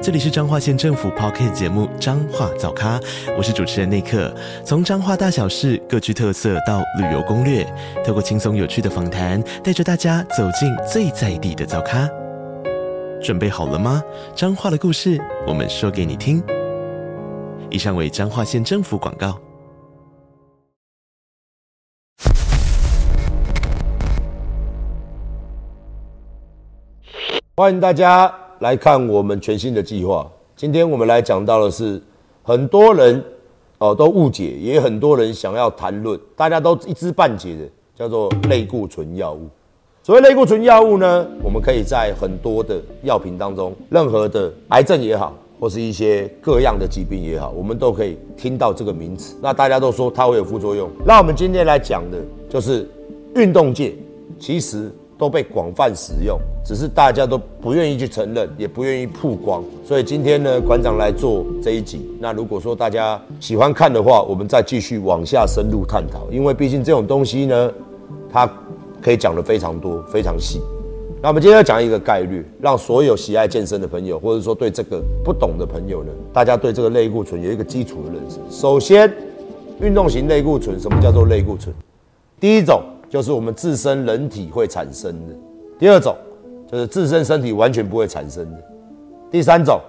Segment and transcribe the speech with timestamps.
[0.00, 3.00] 这里是彰化县政府 Podcast 节目《彰化早咖》，
[3.36, 4.32] 我是主持人内克。
[4.64, 7.66] 从彰化大小事各具特色到旅游攻略，
[8.06, 12.08] 透过轻松有趣的访谈，带着大家走进最在地的早咖。
[13.20, 14.00] 准备好了吗？
[14.36, 16.40] 彰化的故事，我们说给你听。
[17.68, 19.36] 以上为彰化县政府广告。
[27.56, 28.32] 欢迎大家。
[28.60, 30.28] 来看我们全新的计划。
[30.56, 32.00] 今天我们来讲到的是，
[32.42, 33.22] 很多人
[33.78, 37.62] 哦都误解，也很多人想要谈论，大家都一知半解的，
[37.94, 39.48] 叫做类固醇药物。
[40.02, 49.36] 所谓类固醇药物呢，我们可以在很多的药品当中，任何的癌症也好，或是一些各样的疾病也好，我们都可以听到这个名词。
[49.40, 50.90] 那大家都说它会有副作用。
[51.06, 52.18] 那我们今天来讲的
[52.48, 52.88] 就是
[53.36, 53.94] 运动界，
[54.40, 54.90] 其实。
[55.18, 59.64] 都被广泛使用，只是大家都不愿意去承认，也不愿意曝光。
[59.84, 62.08] 所以今天呢，馆长来做这一集。
[62.20, 66.28] 那如果说大家喜欢看的话，我们再继续往下深入探讨。
[66.30, 67.72] 因为毕竟这种东西呢，
[68.30, 68.48] 它
[69.02, 70.60] 可以讲得非常多、非常细。
[71.20, 78.38] 那我们今天要讲一个概率，让所有喜爱健身的朋友，或者说对这个不懂的朋友呢，大家对这个类固醇有一个基础的认识。
[78.48, 79.12] 首先，
[79.80, 81.74] 运动型类固醇，什么叫做类固醇？
[82.38, 82.80] 第一种。
[83.08, 85.34] 就是我们自身人体会产生的，
[85.78, 86.14] 第二种
[86.70, 88.62] 就是自身身体完全不会产生的，
[89.30, 89.80] 第三种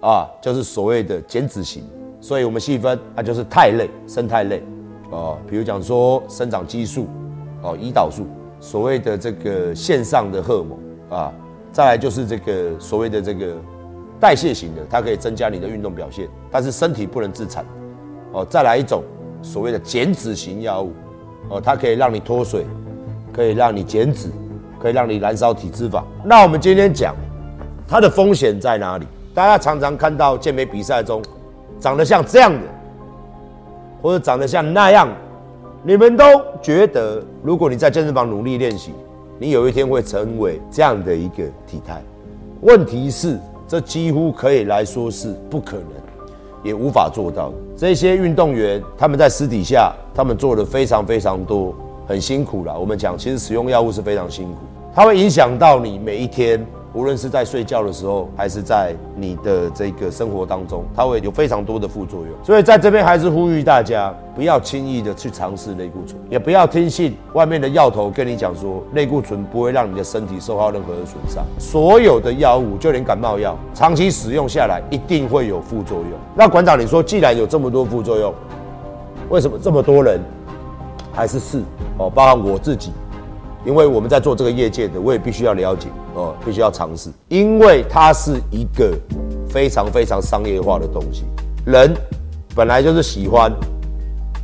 [0.00, 1.84] 啊就是所谓的减脂型，
[2.20, 4.62] 所以我们细分它就是肽类、生肽类
[5.10, 7.06] 哦，比如讲说生长激素
[7.62, 8.24] 哦、胰岛素，
[8.58, 10.78] 所谓的这个线上的荷尔蒙
[11.10, 11.32] 啊，
[11.72, 13.54] 再来就是这个所谓的这个
[14.18, 17.66] 代谢型的，它可以增加你的运动表现，但是身体不能自产。
[18.32, 19.02] 哦，再来一种
[19.42, 20.92] 所谓的减脂型药物。
[21.48, 22.66] 哦，它可以让你脱水，
[23.32, 24.28] 可以让你减脂，
[24.78, 26.02] 可以让你燃烧体脂肪。
[26.24, 27.14] 那我们今天讲
[27.88, 29.06] 它的风险在哪里？
[29.34, 31.22] 大家常常看到健美比赛中
[31.78, 32.60] 长得像这样的，
[34.02, 35.08] 或者长得像那样，
[35.82, 36.24] 你们都
[36.60, 38.92] 觉得，如果你在健身房努力练习，
[39.38, 42.02] 你有一天会成为这样的一个体态。
[42.60, 46.00] 问题是，这几乎可以来说是不可能。
[46.62, 47.54] 也无法做到的。
[47.80, 51.74] 这些运动员，他们在私底下，他们做的非常非常多，
[52.06, 52.74] 很辛苦啦。
[52.74, 54.58] 我们讲，其实使用药物是非常辛苦，
[54.94, 56.62] 它会影响到你每一天。
[56.92, 62.30] 无论是在睡觉的时候，还是在你的这个生活当中，它会有非常多的副作用。
[62.44, 71.44] 所以在这边还是呼吁大家，不要轻易的去尝试类固醇，也不要听信外面的药头跟你讲说类固醇不会让你的身体受到任何的损伤。
[71.58, 76.18] 所有的药物，就连感冒药，长期使用下来一定会有副作用。
[76.34, 78.32] 那馆长，你说既然有这么多副作用，
[79.28, 80.18] 为什么这么多人
[81.12, 81.60] 还是试？
[81.98, 82.92] 哦，包含我自己。
[83.66, 88.90] 因为我们在做这个业界的，我也必须要了解哦，必须要尝试，因为它是一个
[89.50, 91.24] 非常非常商业化的东西。
[91.66, 91.94] 人
[92.56, 93.52] 本来就是喜欢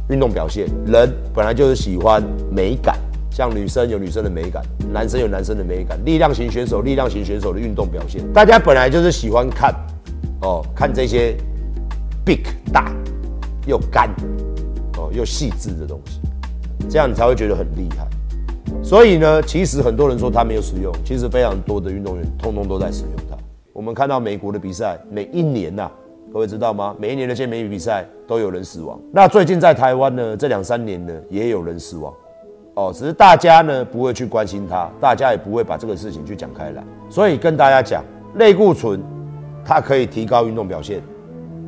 [0.09, 2.97] 运动表现，人本来就是喜欢美感，
[3.31, 4.62] 像女生有女生的美感，
[4.93, 9.75] 男生有男生的美感，力量型选手力量型选手的运动表现，大家本来就是喜欢看
[10.43, 11.37] 哦，看这些
[12.25, 12.41] big
[12.72, 12.93] 大
[13.67, 14.09] 又干
[14.97, 16.21] 哦又细致的东西，
[16.88, 18.06] 这样你才会觉得很厉害。
[18.83, 23.37] 所以呢，其实很多人说他没有使用，其实非常多的运动员通通都在使用它。
[23.73, 25.91] 我们看到美国的比赛，每一年呐、啊，
[26.37, 26.95] 各位知道吗？
[26.99, 29.01] 每一年的健美比赛都有人死亡。
[29.11, 32.13] 那最近在台湾呢，这两三年呢，也有人死亡。
[32.75, 36.85] 哦，只是大家呢不会去关心它，大家也不会把这个事情去讲开来。
[37.09, 38.05] 所以跟大家讲，
[38.35, 39.03] 类固醇
[39.65, 41.03] 它可以提高运动表现，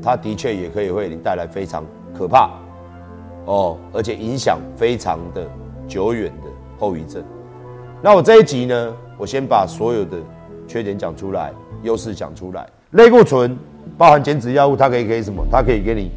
[0.02, 1.82] 它的确也可以为你带来非常
[2.14, 2.50] 可怕
[3.46, 5.46] 哦，而且影响非常的
[5.86, 6.50] 久远的。
[6.78, 7.24] 后遗症。
[8.02, 10.18] 那我这一集呢，我先把所有的
[10.66, 11.54] 缺点讲出来，
[11.84, 12.68] 优势讲出来。
[12.90, 13.58] 类固醇
[13.98, 15.44] 包含减脂药物，它可以给什么？
[15.50, 16.10] 它可以给你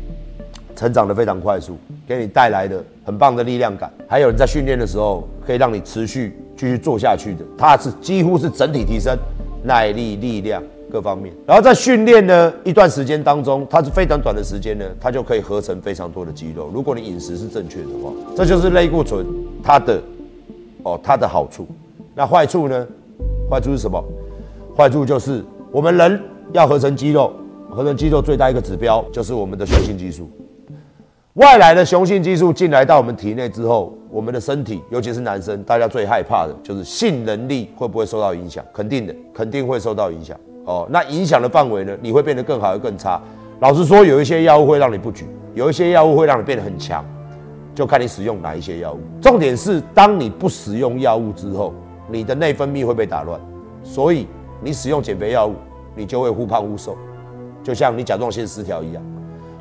[0.76, 1.76] 成长得非常快速，
[2.08, 3.92] 给你带来的很棒的力量感。
[4.08, 7.44] 还有你在训练的时候，可以让你持续继续做下去的。
[7.58, 9.18] 它是几乎是整体提升
[9.64, 10.62] 耐力、力量
[10.92, 11.34] 各方面。
[11.48, 16.70] 然后在训练呢一段时间当中，它是非常短的时间呢，它就可以合成非常多的肌肉。
[16.72, 19.26] 如果你饮食是正确的话，这就是类固醇
[19.64, 20.00] 它的。
[20.84, 21.68] 哦，它的好处，
[22.16, 22.88] 那坏处呢？
[23.48, 24.04] 坏处是什么？
[24.76, 26.20] 坏处就是我们人
[26.54, 27.32] 要合成肌肉，
[27.74, 30.30] 合成肌肉最大一个指标就是我们的雄性激素。
[31.36, 38.64] 外来的雄性激素进来到我们体内之后，我们的身体，尤其是男生，大家最害怕的就是性能力会不会受到影响？
[38.74, 40.38] 肯定的，肯定会受到影响。
[40.66, 41.98] 哦，那影响的范围呢？
[42.02, 43.22] 你会变得更好，还是更差？
[43.62, 45.26] 老实说，有一些药物会让你不举，
[45.56, 47.06] 有一些药物会让你变得很强，
[47.74, 49.00] 就看你使用哪一些药物。
[49.22, 51.74] 重点是，当你不使用药物之后，
[52.10, 53.40] 你的内分泌会被打乱，
[53.82, 54.28] 所以
[54.62, 55.56] 你使用减肥药物，
[55.96, 56.98] 你就会忽胖忽瘦，
[57.64, 59.04] 就像你甲状腺失调一样。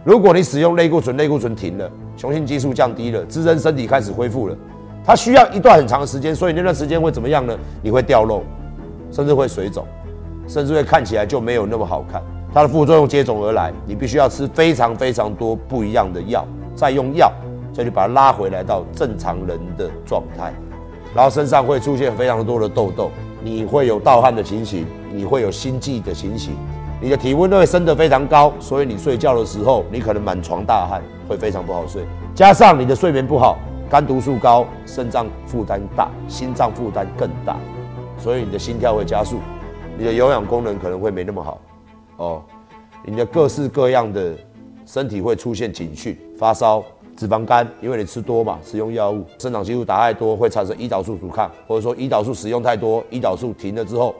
[0.05, 1.91] 如果你使用类固醇，类固醇停了。
[2.17, 4.57] 雄性激素降低了，自身身体开始恢复了，
[5.03, 7.57] 它需要一段很长的时间，所以那段时间会怎么样呢？
[7.83, 8.43] 你会掉肉，
[9.11, 9.87] 甚至会水肿，
[10.47, 12.23] 甚至会看起来就没有那么好看。
[12.53, 17.33] 它的副作用接踵而来，你必须要吃非常非常多不一样的药，再用药，
[17.73, 20.53] 所以你把它拉回来到正常人的状态，
[21.15, 23.11] 然后身上会出现非常多的痘痘，
[23.43, 26.55] 你会有盗汗的情形，你会有心悸的情形。
[27.03, 32.05] 你的体温都会升得非常高，所以你睡觉的时候，你可能满床大汗，会非常不好睡。
[32.35, 33.59] 加上你的睡眠不好，
[33.89, 37.57] 肝毒素高，肾脏负担大，心脏负担更大，
[38.19, 39.39] 所以你的心跳会加速，
[39.97, 41.59] 你的有氧功能可能会没那么好。
[42.19, 42.43] 哦，
[43.03, 44.37] 你的各式各样的
[44.85, 46.85] 身体会出现警讯，发烧、
[47.17, 54.15] 脂肪肝，因为你吃多嘛，使用药物，生长激素打太多会产生胰岛素阻抗，或者说胰岛素使用太多，胰岛素停了之后。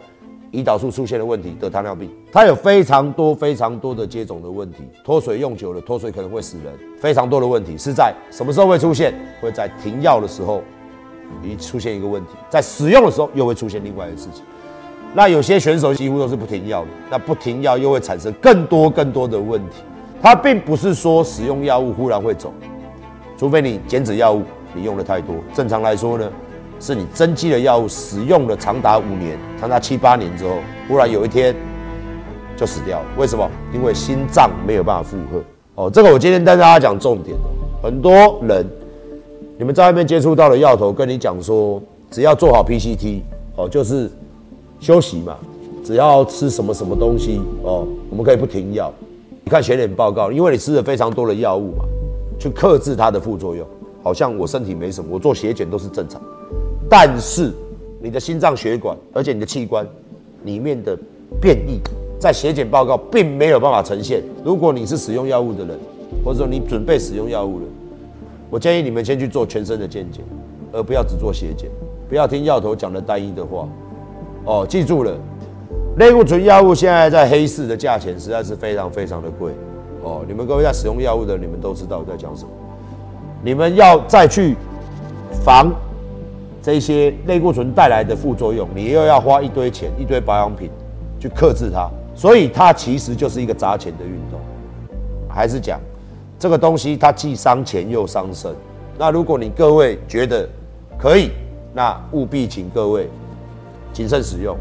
[0.53, 4.79] 胰岛素出现的问题，得糖尿病，它有非常多非常多的接种的问题。
[5.05, 6.75] 脱水用久了，脱水可能会死人。
[6.99, 9.15] 非常多的问题是在什么时候会出现？
[9.41, 10.63] 会在停药的时候，
[11.43, 14.43] 一出现一个问题，在使用的时候又会出现另外一个事情。
[15.15, 19.77] 那有些选手几乎都是不停药的，那不停药又会产生更多更多的问题。
[20.21, 22.53] 它并不是说使用药物忽然会走，
[23.39, 24.43] 除非你减脂药物
[24.75, 25.37] 你用的太多。
[25.55, 26.29] 正常来说呢？
[26.81, 30.57] 是你增肌的药物使用了长达五年、长达七八年之后，
[30.89, 31.55] 忽然有一天
[32.57, 33.07] 就死掉了。
[33.19, 33.49] 为什么？
[33.73, 35.43] 因为心脏没有办法负荷。
[35.75, 37.37] 哦，这个我今天跟大家讲重点。
[37.83, 38.13] 很多
[38.43, 38.67] 人，
[39.59, 41.81] 你们在外面接触到的药头跟你讲说，
[42.11, 43.21] 只要做好 PCT，
[43.57, 44.11] 哦，就是
[44.81, 45.37] 休息嘛，
[45.85, 48.91] 只要吃什么什么东西，哦，我们可以不停药。
[49.45, 51.85] 你看血检报告，因为你吃了非常多的药物嘛，
[52.39, 53.67] 去克制它的副作用，
[54.03, 56.21] 好像我身体没什么，我做血检都是正常。
[56.91, 57.53] 但是
[58.03, 59.87] 你的心脏血管，而且你的器官
[60.43, 60.99] 里面的
[61.41, 61.81] 变异，
[62.19, 64.21] 在血检报告并没有办法呈现。
[64.45, 65.79] 如果你是使用药物的人，
[66.25, 67.67] 或者说你准备使用药物的，
[68.51, 70.25] 我建议你们先去做全身的健检，
[70.73, 71.71] 而不要只做血检，
[72.09, 73.69] 不要听药头讲的单一的话。
[74.45, 75.17] 哦，记住了，
[75.97, 79.53] 类固醇药物现在在黑市的价钱实在是非常非常的贵。
[80.03, 82.51] 哦，你们各位在使用药物的，你们都知道我在讲什么。
[83.45, 84.57] 你们要再去
[85.45, 85.73] 防。
[86.63, 90.71] 这些类固醇带来的副作用，你又要花一堆钱、一堆保养品
[91.19, 94.39] 去克制它，所以它其实就是一个砸钱的运动。
[95.29, 95.81] 还是讲
[96.39, 98.55] 这个东西，它既伤钱又伤身。
[98.99, 100.49] 那如果你各位觉得
[100.99, 101.31] 可以，
[101.73, 103.09] 那务必请各位
[103.93, 104.57] 谨慎使用，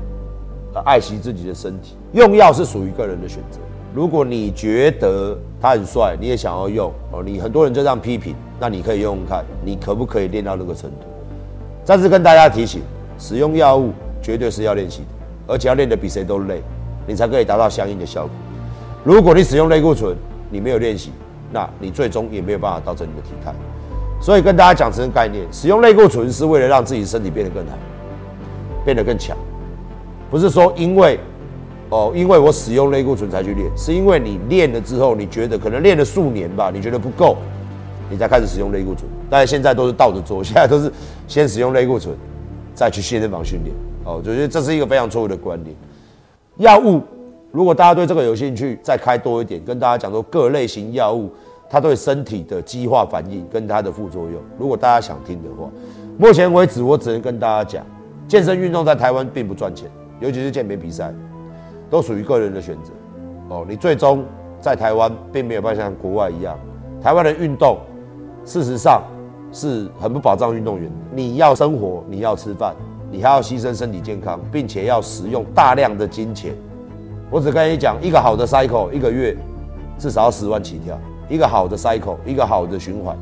[0.85, 1.97] 爱惜自己的身体。
[2.13, 3.59] 用药是属于个人的选择。
[3.93, 11.07] 如果你觉得他很帅，你也想要用哦，你很多人就这样批评，那你可以用用看，你可不可以练到那个程度？
[11.89, 12.83] 再次跟大家提醒，
[13.17, 13.91] 使用药物
[14.21, 15.07] 绝对是要练习的，
[15.47, 16.61] 而且要练得比谁都累，
[17.07, 18.31] 你才可以达到相应的效果。
[19.03, 20.15] 如果你使用类固醇，
[20.51, 21.11] 你没有练习，
[21.51, 23.51] 那你最终也没有办法到成你的体态。
[24.21, 27.71] 所以跟大家讲这个概念，使用类固醇是为了让自己身体变得更好，
[28.85, 29.35] 变得更强，
[30.29, 31.19] 不是说因为
[31.89, 37.35] 哦，因为我使用类固醇才去练，是因为你练了之后，你觉得可能练了数年吧，你觉得不够。
[38.09, 40.91] 你才开始使用类固醇，但是现在都是倒着做，现在都是
[41.27, 42.15] 先使用类固醇，
[42.73, 43.75] 再去健身房训练。
[44.03, 45.75] 哦，我觉得这是一个非常错误的观念。
[46.57, 47.01] 药物，
[47.51, 51.29] 如果大家对这个有兴趣，再开多一点，跟大家讲说各类型药物
[51.69, 54.41] 它对身体的激化反应跟它的副作用。
[54.57, 55.69] 如果大家想听的话，
[56.17, 57.85] 目前为止我只能跟大家讲，
[58.27, 59.89] 健身运动在台湾并不赚钱，
[60.19, 61.13] 尤其是健美比赛，
[61.89, 62.91] 都属于个人的选择。
[63.49, 64.25] 哦，你最终
[64.59, 66.57] 在台湾并没有办法像国外一样，
[67.01, 67.77] 台湾的运动。
[68.49, 69.03] 事实上
[69.51, 70.91] 是很不保障运动员。
[71.13, 72.75] 你要生活，你要吃饭，
[73.11, 76.55] 你还要牺牲身体健康，并且要使用大量的金钱。
[77.29, 79.37] 我只跟你讲，一个好的 cycle 一个月
[79.99, 80.97] 至少要十万起跳。
[81.29, 83.15] 一个好的 cycle，一个好的循环。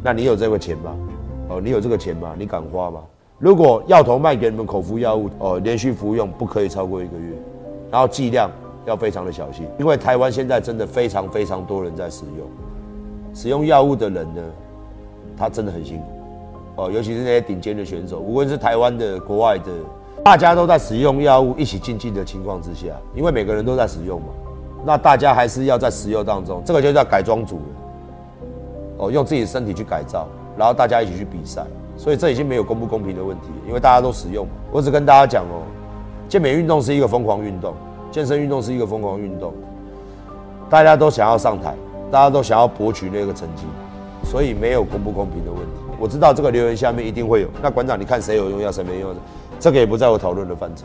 [0.00, 0.94] 那你有这个钱吗？
[1.48, 2.36] 哦，你有这个钱吗？
[2.38, 3.00] 你敢花吗？
[3.40, 7.34] 如果药头卖给你们口服药物，哦，连续服用不可以超过一个月，
[7.90, 8.48] 然后剂量
[8.84, 12.46] 要非常的小心，因为台湾现在真的非常非常多人在使用。
[13.36, 14.42] 使用药物的人呢，
[15.36, 16.04] 他真的很辛苦。
[16.76, 19.70] 哦，尤其是那些顶尖的选手，无论是台湾的、国外的，
[20.24, 24.28] 大家都在使用药物一起竞技的情况之下，因为每个人都在使用嘛，
[24.86, 27.60] 那大家还是要在使用当中，这个就叫改装组
[28.96, 30.26] 哦，用自己的身体去改造，
[30.56, 31.62] 然后大家一起去比赛，
[31.94, 34.52] 所以这已经没有公不公平的问题，因为大家都使用嘛。
[34.72, 35.60] 我只跟大家讲哦，
[36.26, 37.74] 健美运动是一个疯狂运动，
[38.10, 39.52] 健身运动是一个疯狂运动，
[40.70, 41.74] 大家都想要上台，
[42.10, 43.64] 大家都想要博取那个成绩，
[44.24, 45.80] 所以没有公不公平的问题。
[45.98, 49.14] 我知道这个留言下面一定会有，那馆长你看谁有用药谁没用，
[49.58, 50.84] 这个也不在我讨论的范畴。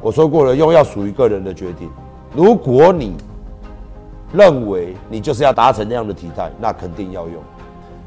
[0.00, 1.90] 我说过了，用药属于个人的决定。
[2.34, 3.14] 如果你
[4.32, 7.34] 认为你就是要达成那样的体态，那肯定要用。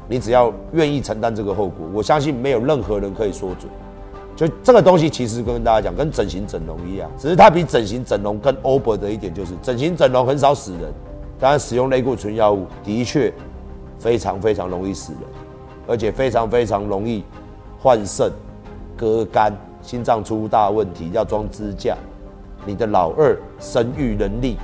[0.08, 3.70] 你只要愿意承担这个后果，我相信没有任何人可以说准。
[4.34, 10.92] 就这个东西，其实跟大家讲，跟整形整容一样，只是它比整形整容更 over 的一点就是，整形整容很少死人，
[11.38, 13.32] 当然使用类固醇药物的确
[13.98, 15.22] 非常非常容易死人，
[15.86, 17.22] 而且非常非常容易
[17.80, 18.30] 换肾、
[18.96, 19.52] 割肝。
[19.80, 21.96] 心脏出大问题要装支架，
[22.66, 24.56] 你的老二生育能力，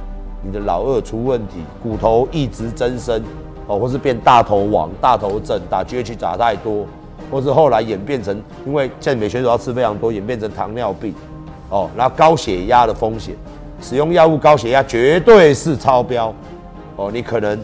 [0.42, 3.22] 你的老二出问题，骨头一直增生，
[3.66, 6.84] 哦，或是变大头王、大头症，打 GH 打太多，
[7.30, 11.14] 或是后来演变成因为健美选手要吃非常多，演变成糖尿病，
[11.70, 13.34] 哦，然后高血压的风险，
[13.80, 16.34] 使用药物高血压绝对是超标，
[16.96, 17.58] 哦，你可能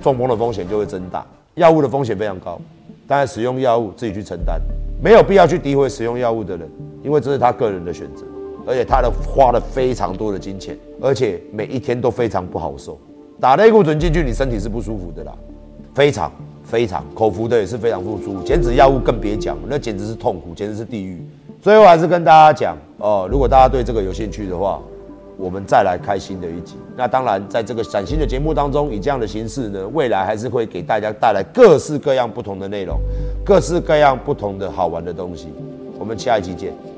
[0.00, 2.60] 中风的风险就会增大，药物的风险非常高，
[3.06, 4.60] 当然使用药物自己去承担。
[5.02, 6.68] 没有必要去诋毁使用药物的人，
[7.02, 8.24] 因为这是他个人的选择，
[8.66, 12.98] 而且他的花了非常多的金钱，而且每一天都非常不好受。
[13.40, 15.32] 打类固醇进去，你身体是不舒服的啦，
[15.92, 16.30] 非常
[16.62, 21.20] 非常，口服的也是非常不舒服，减脂药物更别讲，那简直是痛苦，简直是地狱。
[21.60, 24.80] 最后还是跟大家讲哦，如果大家对这个有兴趣的话。
[25.36, 26.76] 我们再来开新的一集。
[26.96, 33.00] 那当然，在这个崭新的节目当中，以这样的形式呢，未来还是会给大家带来各式各样不同的内容，
[33.44, 35.48] 各式各样不同的好玩的东西。
[35.98, 36.93] 我们下一集见。